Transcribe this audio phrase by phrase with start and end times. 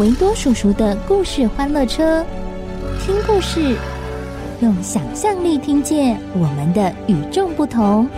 [0.00, 2.24] 维多叔叔的故事欢乐车，
[3.00, 3.76] 听故事，
[4.60, 8.08] 用想象力听见我们的与众不同。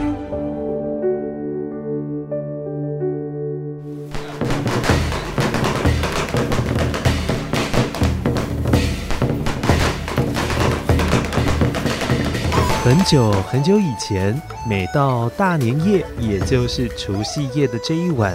[12.82, 18.32] 很久很久以前，每到大年夜，也就是除夕夜的这一晚，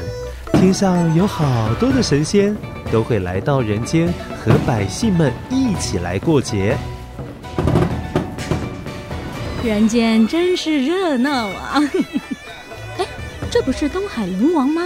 [0.53, 2.55] 天上有好多的神仙
[2.91, 6.77] 都会来到人间，和百姓们一起来过节。
[9.63, 11.79] 人间真是热闹啊！
[12.97, 13.05] 哎，
[13.49, 14.81] 这不是东海龙王吗？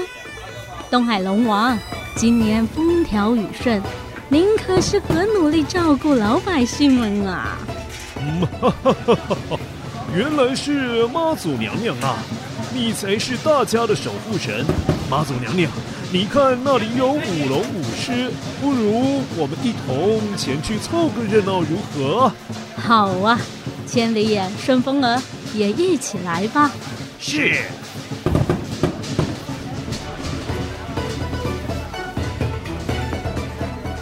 [0.92, 1.78] 东海龙王，
[2.16, 3.81] 今年风调雨顺，
[4.30, 7.58] 您可是很努力照顾老百姓们啊！
[8.61, 9.16] 哈哈哈
[9.50, 9.59] 哈，
[10.16, 12.17] 原来是妈祖娘娘啊！
[12.73, 14.66] 你才是大家的守护神，
[15.09, 15.72] 妈祖娘娘。
[16.11, 22.31] 你看那里有舞龙舞狮，不如我们一同前去凑个热闹，如何？
[22.78, 23.38] 好啊，
[23.86, 25.21] 千里眼、顺风耳
[25.54, 26.71] 也一起来吧。
[27.20, 27.55] 是。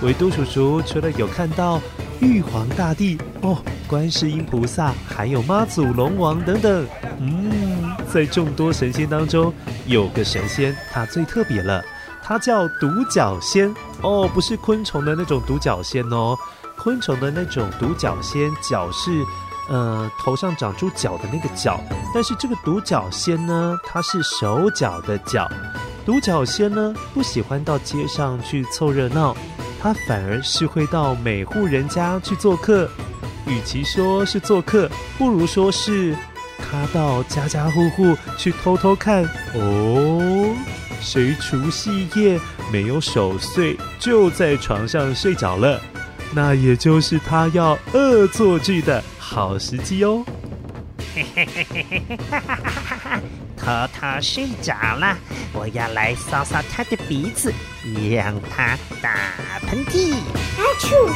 [0.03, 1.81] 维都叔叔除了有看到
[2.19, 3.57] 玉皇大帝哦。
[3.85, 6.87] 观世音菩萨，还有妈祖、龙王等等。
[7.19, 9.53] 嗯，在众多神仙当中，
[9.85, 11.83] 有个神仙，他最特别了，
[12.23, 13.73] 它叫独角仙。
[14.01, 16.37] 哦，不是昆虫的那种独角仙哦，
[16.77, 19.11] 昆虫的那种独角仙，脚是
[19.69, 21.79] 呃头上长出角的那个角，
[22.13, 25.49] 但是这个独角仙呢，它是手脚的脚。
[26.05, 29.33] 独角仙呢，不喜欢到街上去凑热闹，
[29.81, 32.89] 他反而是会到每户人家去做客。
[33.47, 36.13] 与其说是做客，不如说是
[36.59, 39.23] 他到家家户户去偷偷看
[39.53, 40.55] 哦，
[41.03, 42.39] 谁除夕夜
[42.71, 45.79] 没有守岁，就在床上睡着了，
[46.33, 50.25] 那也就是他要恶作剧的好时机哦。
[51.13, 53.21] 嘿嘿嘿嘿嘿哈哈哈哈！
[53.57, 55.17] 偷偷睡着了，
[55.51, 57.53] 我要来扫扫他的鼻子，
[58.09, 59.13] 让他打
[59.67, 60.13] 喷嚏。
[60.57, 61.11] 阿嚏！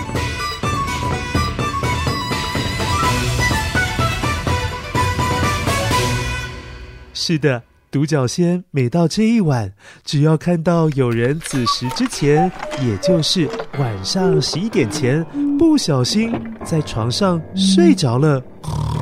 [7.13, 7.63] 是的，
[7.97, 9.73] 独角仙每到这一晚，
[10.05, 13.49] 只要看到有人子时之前，也就是
[13.79, 15.25] 晚上十一点前，
[15.57, 16.31] 不小心
[16.63, 18.39] 在床上睡着了，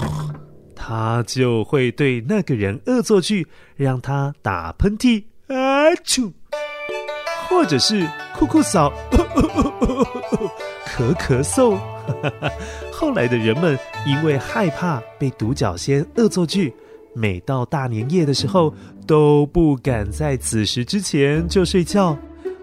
[0.73, 3.45] 他就会对那个人恶作剧，
[3.75, 6.31] 让他打喷嚏，啊啾，
[7.49, 8.89] 或者是哭哭嗓，
[10.87, 11.77] 咳咳嗽。
[12.93, 16.73] 后来的人们因为害怕被独角仙恶作剧。
[17.15, 18.73] 每到大年夜的时候，
[19.07, 22.15] 都不敢在子时之前就睡觉。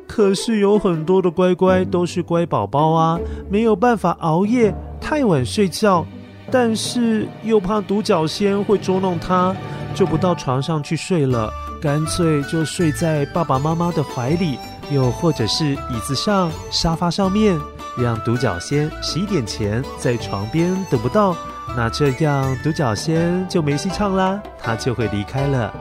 [0.06, 3.18] 可是有很多的乖乖都是乖宝宝啊，
[3.48, 6.04] 没有办法熬夜太晚睡觉，
[6.50, 9.56] 但是又怕独角仙会捉弄他，
[9.94, 14.58] 就不到床上去睡了，干脆就睡在爸爸妈妈的怀里，
[14.92, 17.58] 又或者是椅子上、沙发上面，
[17.96, 21.34] 让独角仙十一点前在床边等不到。
[21.74, 25.74] 那这样，独角仙就没戏唱啦，他就会离开了。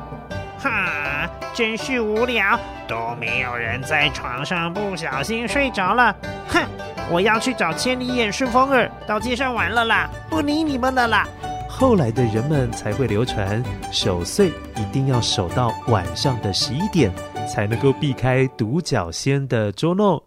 [0.58, 2.58] 哈，真是无聊，
[2.88, 6.16] 都没有人在床上不小心睡着了。
[6.48, 6.64] 哼，
[7.10, 11.28] 我要去找千里眼、顺风耳，到街上玩了啦，不理你们的啦。
[11.68, 13.62] 后来的人们才会流传，
[13.92, 14.48] 守岁
[14.78, 17.12] 一定要守到晚上的十一点，
[17.54, 20.22] 才能够避开独角仙的捉弄。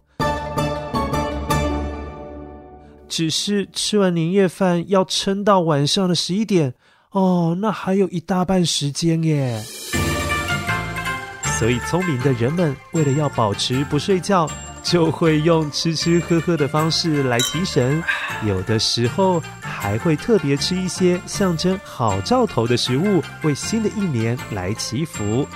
[3.15, 6.73] 只是吃完年夜饭要撑到晚上的十一点
[7.11, 9.63] 哦，那还有一大半时间耶。
[11.57, 14.45] 所以聪明的人们为了要保持不睡觉，
[14.83, 18.03] 就会用吃吃喝喝的方式来提神，
[18.45, 25.47] 有的时候还会特别吃一些象征好兆头的食物，为新的一年来祈福。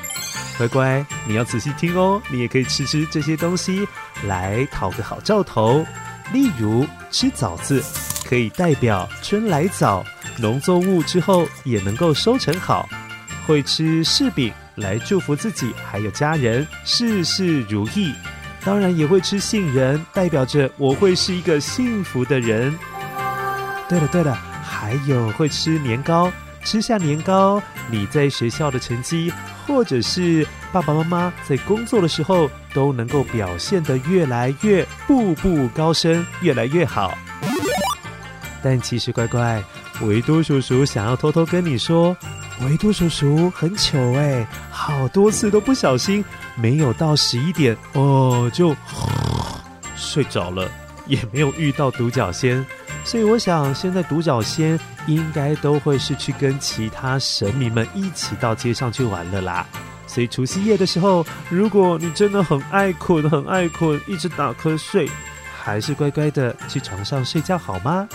[0.57, 3.85] 乖乖，你要仔细听哦，你也可以吃吃这些东西
[4.25, 5.85] 来讨个好兆头。
[6.31, 7.83] 例如吃枣子，
[8.25, 10.05] 可以代表春来早，
[10.37, 12.87] 农作物之后也能够收成好。
[13.47, 18.13] 会吃柿饼来祝福自己还有家人事事如意。
[18.63, 22.77] 当然也会吃杏仁，代表着我会是一个幸福的人。
[23.87, 26.31] 对了对了，还有会吃年糕，
[26.63, 27.59] 吃下年糕，
[27.89, 29.33] 你在学校的成绩，
[29.65, 37.17] 或者是爸爸妈妈在工作的时候，都能够表现得越来越步步高升，越来越好。
[38.61, 39.63] 但其实乖乖，
[40.01, 42.15] 维多叔叔想要偷偷跟你说，
[42.61, 46.23] 维多叔叔很糗哎，好多次都不小心
[46.55, 48.75] 没有到十一点哦就
[49.95, 50.69] 睡着了，
[51.07, 52.65] 也没有遇到独角仙，
[53.05, 54.77] 所以我想现在独角仙
[55.07, 59.65] 应该都会是去跟其他神明们一起到街上去玩了啦。
[60.19, 65.09] 所以除夕夜的时候，如果你真的很爱困，很爱困，一直打瞌睡，
[65.63, 68.05] 还是乖乖的去床上睡觉好吗？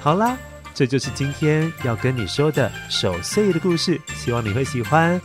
[0.00, 0.38] 好啦，
[0.72, 5.20] 这就是今天要跟你说的守岁的故事，希望你会喜欢。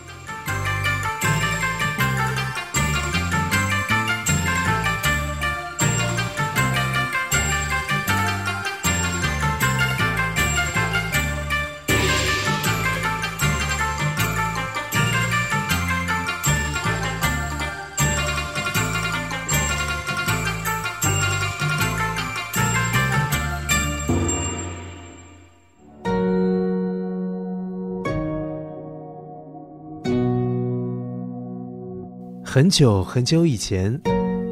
[32.54, 34.00] 很久很久以前，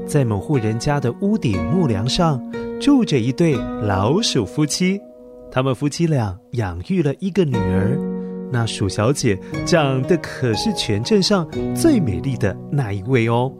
[0.08, 2.42] 在某户人家的屋顶木梁上，
[2.82, 5.00] 住着一对老鼠夫妻。
[5.52, 7.96] 他们夫妻俩养育了一个女儿，
[8.52, 9.38] 那鼠小姐
[9.68, 13.54] 长得可是全镇上最美丽的那一位哦。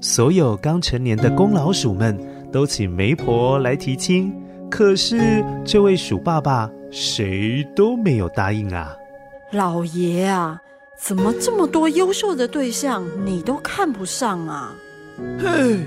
[0.00, 2.16] 所有刚成年的公老鼠们
[2.52, 4.32] 都请媒婆来提亲，
[4.70, 8.94] 可是这位鼠爸爸谁都没有答应啊。
[9.50, 10.62] 老爷啊！
[10.98, 14.74] 怎么这么多优秀的对象你都看不上啊？
[15.38, 15.86] 嘿，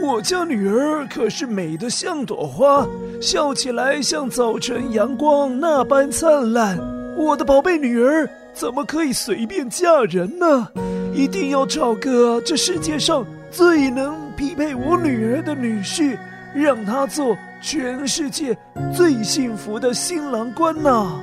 [0.00, 2.86] 我家女儿可是美得像朵花，
[3.20, 6.78] 笑起来像早晨阳光那般灿烂。
[7.16, 10.68] 我的宝贝女儿怎么可以随便嫁人呢？
[11.12, 16.16] 一定要找个这世界上最能匹配我女儿的女婿，
[16.54, 18.56] 让她做全世界
[18.92, 21.20] 最幸福的新郎官呐！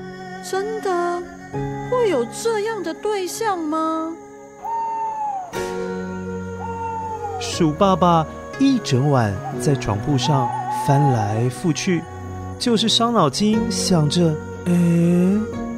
[0.49, 1.21] 真的？
[1.91, 4.15] 会有这样的对象吗？
[7.41, 8.25] 鼠爸爸
[8.57, 10.49] 一整晚在床铺上
[10.87, 12.01] 翻来覆去，
[12.57, 14.33] 就是伤脑筋想着：
[14.65, 14.71] 哎，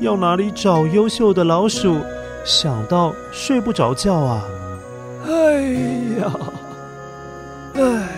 [0.01, 1.97] 要哪里找优秀的老鼠？
[2.45, 4.43] 想到睡不着觉啊！
[5.25, 5.61] 哎
[6.19, 6.33] 呀，
[7.75, 8.09] 哎，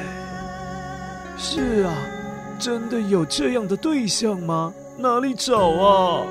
[1.38, 1.94] 是啊，
[2.59, 4.74] 真的有这样的对象吗？
[4.98, 6.25] 哪里找啊？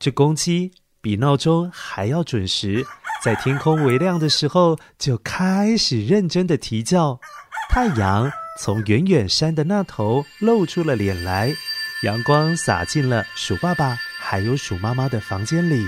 [0.00, 2.84] 这公鸡比闹钟还要准时，
[3.22, 7.20] 在天空微亮的时候就开始认真的啼叫。
[7.68, 8.28] 太阳
[8.58, 11.54] 从远远山的那头露出了脸来，
[12.02, 15.84] 阳光洒进了鼠爸爸还有鼠妈妈的房间里。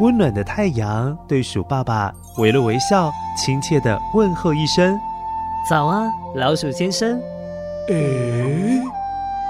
[0.00, 4.98] 温暖的太阳对鼠爸爸微了微笑，亲切的问候一声
[5.68, 7.20] ：“早啊，老鼠先生。”
[7.90, 7.94] 哎，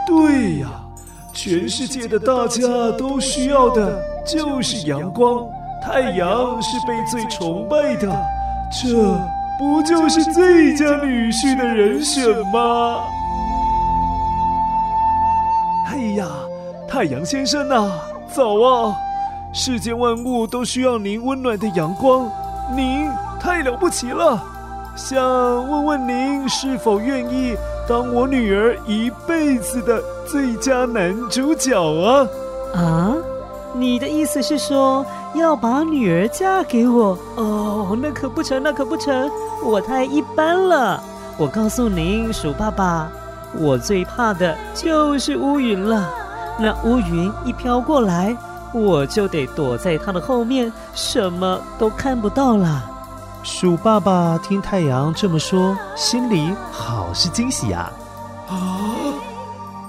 [0.06, 0.68] 对呀，
[1.34, 2.62] 全世界的大家
[2.96, 5.44] 都需要的就是阳光，
[5.84, 8.08] 太阳是被最崇拜的，
[8.72, 8.96] 这
[9.58, 13.00] 不就是最佳女婿的人选吗？
[15.88, 16.26] 哎呀，
[16.88, 17.90] 太阳先生呐，
[18.32, 18.96] 早啊！
[19.58, 22.30] 世间万物都需要您温暖的阳光，
[22.76, 23.10] 您
[23.40, 24.40] 太了不起了。
[24.94, 25.20] 想
[25.68, 27.56] 问问您是否愿意
[27.88, 32.24] 当我女儿一辈子的最佳男主角啊？
[32.72, 33.16] 啊，
[33.74, 37.18] 你的意思是说要把女儿嫁给我？
[37.34, 39.28] 哦，那可不成，那可不成，
[39.64, 41.02] 我太一般了。
[41.36, 43.10] 我告诉您，鼠爸爸，
[43.58, 46.08] 我最怕的就是乌云了。
[46.60, 48.36] 那乌云一飘过来。
[48.72, 52.90] 我就得躲在他的后面，什么都看不到了。
[53.42, 57.90] 鼠爸爸听太阳这么说，心里好是惊喜呀！
[58.48, 58.54] 啊，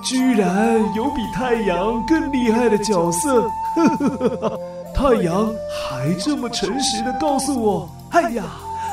[0.03, 3.41] 居然有比太阳更厉害的角色！
[3.75, 4.59] 呵呵呵，
[4.93, 8.43] 太阳还这么诚实的告诉我，哎呀，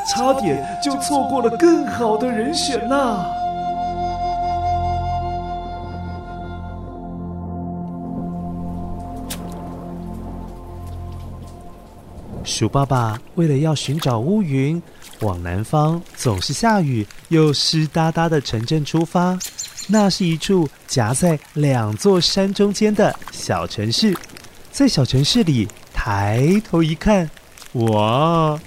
[0.08, 3.24] 差点就错过了更好的人选呐！
[12.46, 14.80] 鼠爸爸为了要寻找乌云，
[15.20, 19.36] 往南方总是下雨又湿哒哒的城镇出发。
[19.88, 24.16] 那是一处夹在两座山中间的小城市。
[24.70, 27.28] 在小城市里，抬头一看，
[27.72, 28.58] 哇，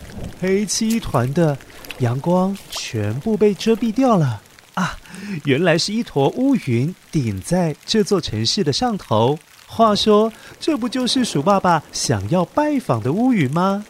[0.42, 1.58] 黑漆一团的，
[2.00, 4.42] 阳光全部被遮蔽掉了
[4.74, 4.98] 啊！
[5.46, 9.40] 原来是一坨乌云顶在这座城市的上头。
[9.72, 13.86] 话说，这不就是鼠爸爸想要拜访的乌云吗？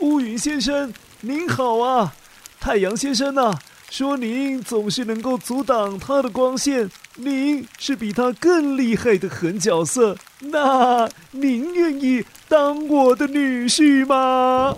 [0.00, 2.14] 乌云先生，您好啊！
[2.60, 3.58] 太阳先生呐，
[3.90, 10.16] 说您总是能够阻挡他的光线，您是比他更厉害的狠角色。
[10.38, 14.76] 那您愿意当我的女婿吗？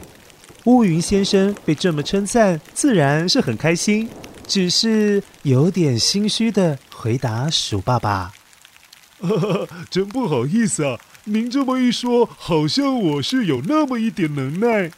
[0.64, 4.08] 乌云先生被这么称赞，自然是很开心，
[4.46, 8.32] 只是有点心虚的回答鼠爸爸。
[9.20, 10.98] 呵呵，真不好意思啊！
[11.24, 14.90] 您这么一说，好像我是有那么一点能耐。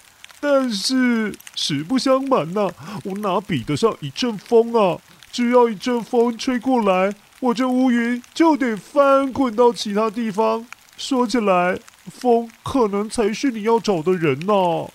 [0.43, 2.71] 但是实不相瞒呐、
[3.05, 4.99] 我哪比得上一阵风啊？
[5.31, 10.67] 只要一阵风吹过来，我这乌云就得翻滚到其他地方。
[10.97, 11.79] 说起来，
[12.11, 14.89] 风可能才是你要找的人呐、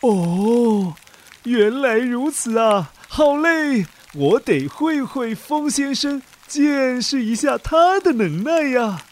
[0.00, 0.94] 哦，
[1.44, 2.92] 原来如此啊！
[3.08, 6.22] 好嘞，我得会会风先生。
[6.48, 9.02] 见识一下他的能耐呀！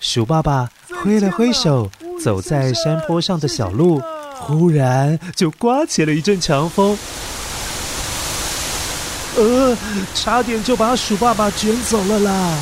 [0.00, 0.70] 鼠爸爸
[1.04, 4.00] 挥了挥手，走在山坡上的小路，
[4.34, 6.98] 忽然就刮起了一阵强风，
[9.36, 9.76] 呃，
[10.14, 12.58] 差点就把鼠爸爸卷走了啦！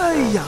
[0.00, 0.44] 哎呀，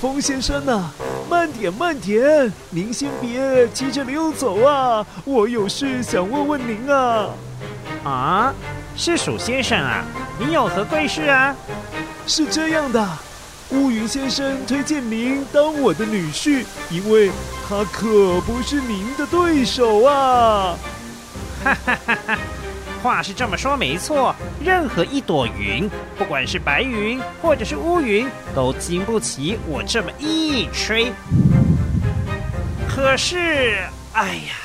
[0.00, 0.90] 风先生呐，
[1.28, 7.28] 慢点慢点，您先别急着溜走啊，我有事想问问您啊。
[8.04, 8.52] 啊，
[8.96, 10.04] 是鼠先生啊！
[10.38, 11.54] 你有何贵事啊？
[12.26, 13.08] 是这样的，
[13.70, 17.30] 乌云先生推荐您当我的女婿，因为
[17.68, 20.76] 他可不是您的对手啊！
[21.62, 22.38] 哈哈哈哈，
[23.02, 31.12] 话是这么说没错，任何一朵云，不管是白云或者是乌云，都经不起我这么一吹。
[32.88, 33.78] 可是，
[34.12, 34.61] 哎呀！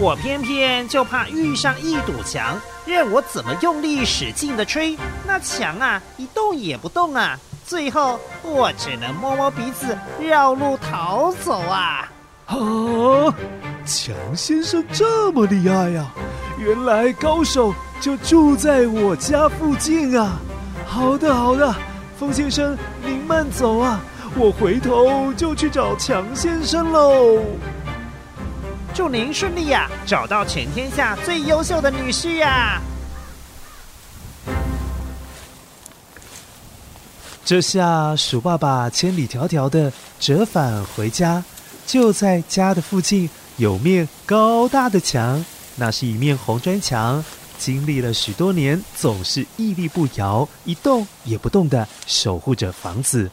[0.00, 7.36] 我偏偏就怕遇上一堵墙，任我怎么用力使劲的吹，那墙啊一动也不动啊！
[7.66, 12.08] 最后我只能摸摸鼻子，绕路逃走啊！
[12.46, 12.56] 啊，
[13.84, 16.06] 强先生这么厉害呀、
[16.58, 20.38] 原来高手就住在我家附近啊！
[20.86, 21.74] 好的，好的，
[22.16, 24.00] 风先生您慢走啊，
[24.36, 27.42] 我回头就去找强先生喽。
[28.98, 32.82] 祝您顺利呀，找到全天下最优秀的女婿呀！
[37.44, 41.44] 这下鼠爸爸千里迢迢的折返回家，
[41.86, 45.44] 就在家的附近有面高大的墙，
[45.76, 47.24] 那是一面红砖墙，
[47.56, 53.30] 经历了许多年，总是屹立不摇，一动也不动的守护着房子。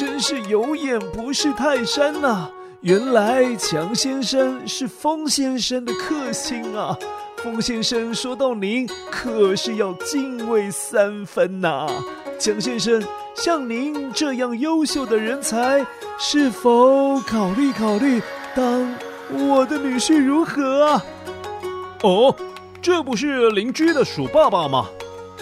[0.00, 6.96] 真是有眼不识泰山呐、原来强先生是风先生的克星啊！
[7.44, 11.88] 风先生说到您，可是要敬畏三分呐、啊！
[12.38, 13.02] 墙先生，
[13.34, 15.84] 像您这样优秀的人才，
[16.18, 18.22] 是否考虑考虑
[18.56, 18.94] 当
[19.30, 21.04] 我的女婿如何啊？
[22.02, 22.34] 哦，
[22.80, 24.88] 这不是邻居的鼠爸爸吗？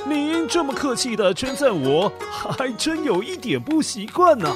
[0.08, 2.10] 您这么客气的称赞我，
[2.56, 4.50] 还真有一点不习惯呢。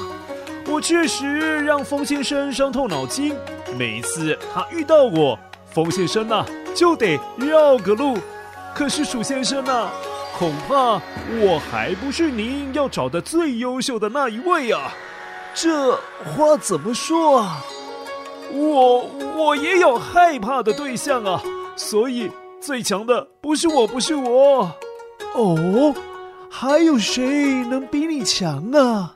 [0.67, 3.35] 我确实让风先生伤透脑筋，
[3.77, 5.37] 每次他遇到我，
[5.71, 8.17] 风先生呐、就得绕个路。
[8.73, 9.89] 可是鼠先生呐、
[10.39, 10.99] 恐怕
[11.41, 14.91] 我还不是您要找的最优秀的那一位啊。
[15.53, 15.91] 这
[16.35, 17.63] 话怎么说啊？
[18.51, 19.05] 我
[19.35, 21.43] 我也有害怕的对象啊，
[21.75, 22.31] 所以
[22.61, 24.71] 最强的不是我，不是我。
[25.35, 25.93] 哦，
[26.49, 29.15] 还有谁能比你强啊？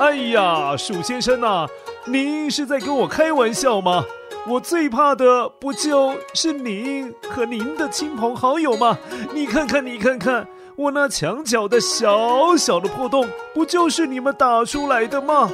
[0.00, 1.68] 哎呀，鼠先生呐、啊，
[2.06, 4.04] 您是在跟我开玩笑吗？
[4.46, 8.98] 我最怕的不就是您和您的亲朋好友吗？
[9.32, 10.46] 你看看，你看看，
[10.76, 15.50] 我那墙角的小小的破洞，不就是你们打出来的吗？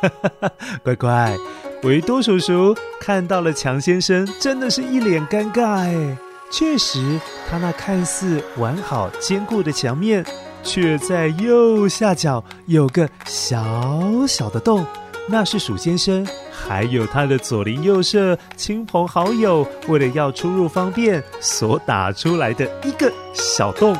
[0.00, 0.52] 哈哈哈，
[0.84, 1.36] 乖乖，
[1.82, 6.18] 维多叔叔看到了强先生，真的是一脸尴尬哎。
[6.50, 10.24] 确实，他那看似完好坚固的墙面，
[10.62, 14.84] 却在右下角有个小小的洞，
[15.28, 16.26] 那是鼠先生。
[16.50, 23.96] 还有他的左邻右舍、亲朋好友，为了要出入方便，所打出来的一个小洞。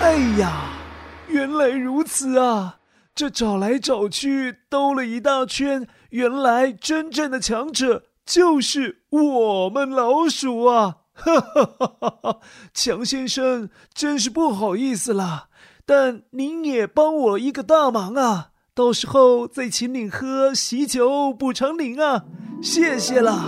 [0.00, 0.70] 哎呀，
[1.28, 2.77] 原来如此啊！
[3.18, 10.98] 这找来找去，兜了一大圈，原来真正的强者就是我们老鼠啊！
[11.14, 12.40] 哈哈哈哈哈！
[12.72, 15.48] 强先生，真是不好意思啦，
[15.84, 22.24] 但您也帮我一个大忙啊，到时候再请您喝喜酒补偿您啊，
[22.62, 23.46] 谢谢啦。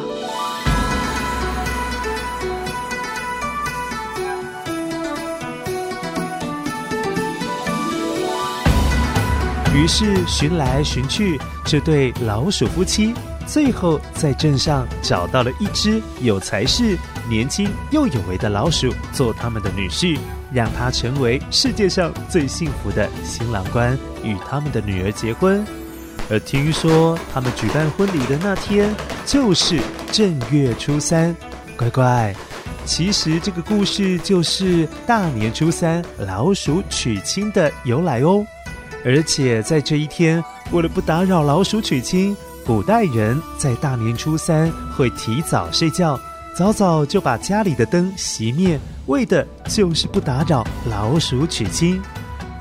[9.73, 13.15] 于是寻来寻去，这对老鼠夫妻。
[13.47, 16.97] 最后，在镇上找到了一只有才识、
[17.29, 20.19] 年轻又有为的老鼠做他们的女婿，
[20.53, 25.65] 让他成为世界上最幸福的新郎官，与他们的女儿结婚。
[26.29, 29.81] 而听说他们举办婚礼的那天就是
[30.13, 31.35] 正月初三，
[31.77, 32.33] 乖乖，
[32.85, 38.47] 其实这个故事就是大年初三老鼠娶亲的由来哦。
[39.05, 40.43] 而且在这一天，
[40.73, 42.37] 为了不打扰老鼠娶亲。
[42.67, 46.21] 古代人在大年初三会提早睡觉，
[46.55, 52.01] 早早就把家里的灯熄灭，为的就是不打扰老鼠娶亲。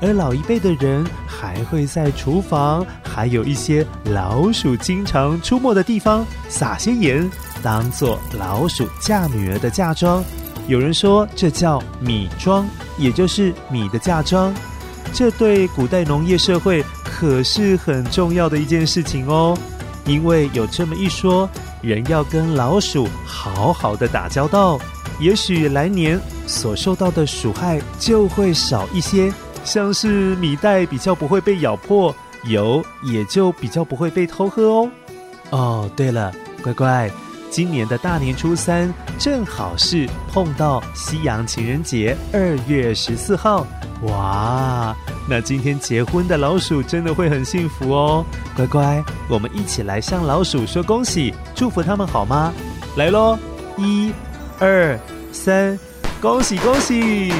[0.00, 7.30] 而老一辈的人还会在厨房，还有一些老鼠经常出没的地方撒些盐，
[7.62, 10.24] 当做老鼠嫁女儿的嫁妆。
[10.66, 14.52] 有人说这叫米妆，也就是米的嫁妆。
[15.12, 19.56] 这对古代农业社会可是很重要的一件事情哦。
[20.06, 21.48] 因为有这么一说，
[21.82, 24.78] 人要跟老鼠好好的打交道，
[25.20, 34.90] 也许来年所受到的鼠害就会少一些，像是米袋比较不会被咬破，油也就比较不会被偷喝哦。
[35.50, 37.10] 哦，对了，乖乖，
[37.50, 43.66] 今年的大年初三正好是碰到西洋情人节，二月十四号。
[44.02, 44.96] 哇，
[45.28, 48.24] 那今天结婚的老鼠真的会很幸福哦！
[48.56, 52.52] 乖乖，我们一起来向老鼠说恭喜，祝福他们好吗？
[52.96, 53.36] 来喽，
[53.76, 54.12] 一、
[54.60, 54.98] 二、
[55.32, 55.76] 三，
[56.20, 57.32] 恭喜恭喜！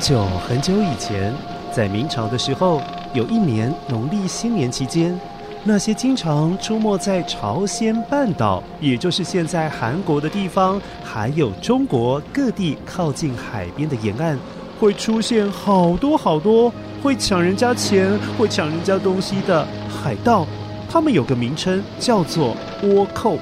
[0.00, 1.30] 很久很久以前，
[1.70, 2.80] 在明朝的时候，
[3.12, 5.14] 有一年农历新年期间，
[5.62, 14.38] 那些经常出没在朝鲜半岛，也就是现在韩国的地方，还有中国各地靠近海边的沿岸，
[14.80, 19.68] 会出现好多好多会抢人家钱、会抢人家东西的
[20.02, 20.46] 海盗。
[20.90, 23.36] 他们有个名称叫做倭寇。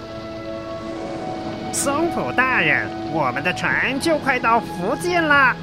[1.70, 5.54] 松浦大人，我们的船就快到福建了。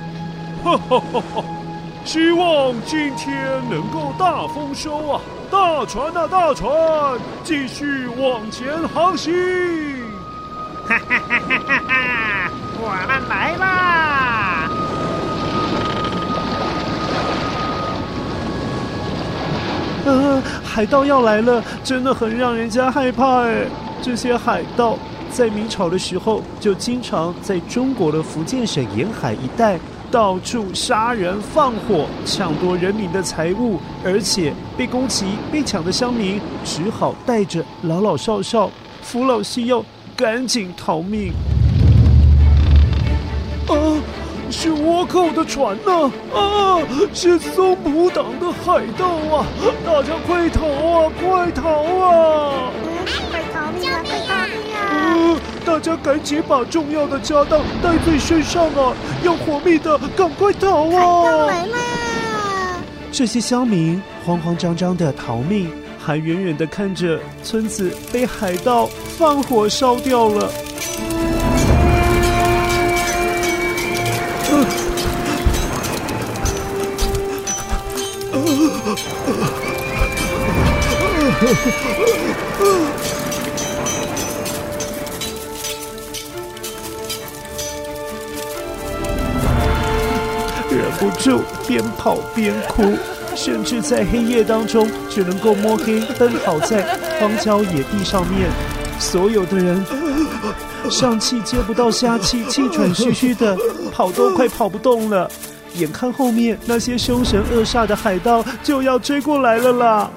[0.66, 1.44] 哈哈哈哈，
[2.04, 5.22] 希望今天能够大丰收啊！
[5.52, 6.68] 大船啊，大船，
[7.44, 9.32] 继续往前航行！
[10.88, 12.50] 哈哈哈哈哈！
[12.82, 14.72] 我们来啦！
[20.06, 23.68] 呃，海盗要来了，真的很让人家害怕哎！
[24.02, 24.98] 这些海盗
[25.30, 29.78] 在明朝的时候，就经常在中国的福建省沿海一带。
[30.16, 39.84] 到处杀人放火，抢夺人民的财物，而且被攻击、被抢的乡民只好带着老老少少、扶老携幼，
[40.16, 41.34] 赶紧逃命。
[43.68, 43.76] 啊，
[44.50, 46.10] 是倭寇的船呐！
[46.34, 46.80] 啊，
[47.14, 49.46] 是松浦党的海盗啊！
[49.86, 52.72] 大家快逃啊，快逃啊！
[53.30, 53.84] 快逃命
[55.66, 58.94] 大家赶紧把重要的家当带在身上啊！
[59.24, 61.50] 要活命的，赶快逃啊！
[63.12, 70.52] 这些乡民慌慌张张的逃命，还远远的看着村子被海盗放火烧掉了。
[91.06, 92.98] 不住边跑边哭，
[93.36, 96.82] 甚至在黑夜当中只能够摸黑奔跑在
[97.20, 98.50] 荒郊野地上面。
[98.98, 99.86] 所有的人
[100.90, 103.56] 上气接不到下气，气喘吁吁的
[103.94, 105.30] 跑都快跑不动了。
[105.76, 110.10] 眼看后面那些凶神恶煞的海盗就要追过来了啦！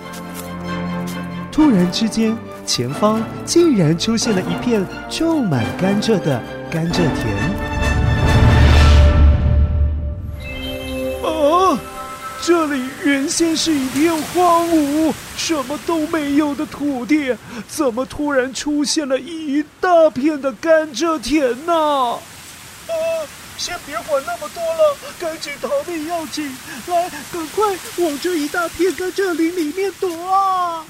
[1.53, 7.68] 突然之间，前方竟然出现了一片种满甘蔗的甘蔗田。
[12.49, 17.37] 这里原先是一片荒芜、什么都没有的土地，
[17.69, 21.75] 怎么突然出现了一大片的甘蔗田呢？
[21.75, 22.19] 啊！
[23.59, 26.51] 先别管那么多了，赶紧逃命要紧！
[26.87, 30.83] 来，赶快往这一大片甘蔗林里面躲啊！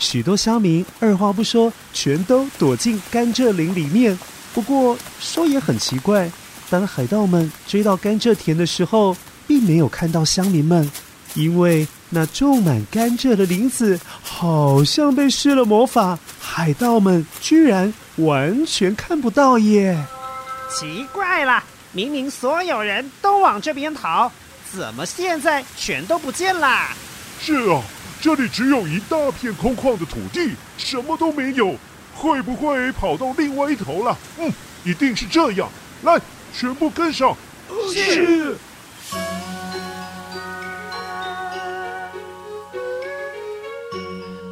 [0.00, 4.18] 许多乡民二话不说，全都躲进甘蔗林里面。
[4.52, 6.28] 不过说也很奇怪，
[6.68, 10.90] 当海盗们追到甘蔗田的时候，并没有看到乡民们，
[11.34, 19.96] 因为那种满甘蔗的林子好像被施了魔法，海盗们居然完全看不到耶！
[20.70, 21.62] 奇怪了。
[21.92, 24.30] 明明所有人都往这边逃，
[24.72, 26.88] 怎么现在全都不见了？
[27.40, 27.82] 是啊，
[28.20, 31.76] 这里只有一大片空旷的土地，什么都没有。
[32.14, 34.16] 会不会跑到另外一头了？
[34.38, 34.50] 嗯，
[34.84, 35.68] 一定是这样。
[36.02, 36.20] 来，
[36.54, 37.36] 全部跟上。
[37.92, 38.56] 是。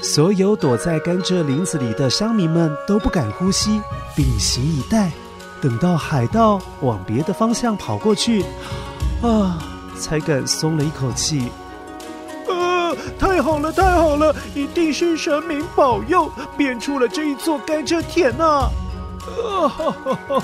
[0.03, 3.81] 所有躲在甘蔗林子里的乡民们都不敢呼吸，
[4.17, 5.11] 屏息以待。
[5.61, 8.43] 等到海盗往别的方向跑过去，
[9.23, 9.59] 啊，
[9.97, 11.53] 才敢松了一口气。
[12.49, 18.71] 啊，太好了，太好了，一定是神明保佑，变出了这一座甘蔗田呐！
[19.27, 20.43] 啊，哈哈哈，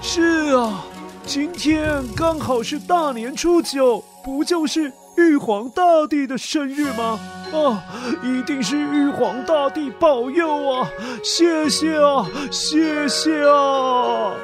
[0.00, 0.82] 是啊，
[1.26, 7.18] 今天刚好是大年初九，不就是玉皇大帝的生日吗？
[7.50, 7.82] 啊，
[8.22, 10.88] 一定是玉皇大帝保佑啊！
[11.24, 14.34] 谢谢啊，谢谢啊！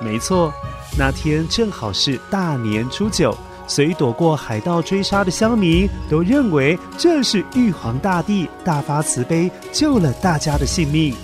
[0.00, 0.52] 没错，
[0.98, 3.34] 那天正好是大年初九，
[3.66, 11.14] 所以躲过海盗追杀的乡民都认为这是玉皇大帝大发慈悲救了大家的性命。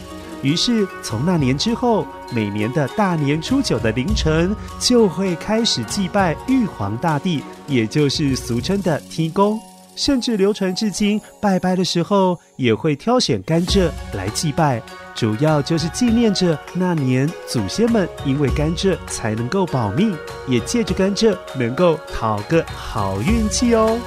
[0.42, 9.61] 于是从那年之后，每年的大年初九的凌晨就会开始祭拜玉皇大帝，也就是俗称的天公。
[9.96, 14.81] 甚至流传至今，拜拜的时候也会挑选甘蔗来祭拜，
[15.12, 23.98] 主要就是纪念着那年祖先们因为甘蔗才能够保命，也借着甘蔗能够讨个好运气哦。